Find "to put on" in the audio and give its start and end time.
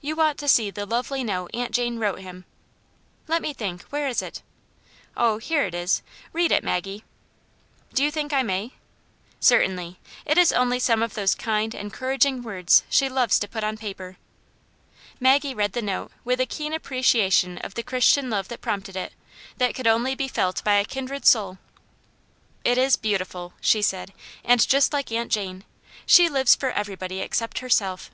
13.38-13.78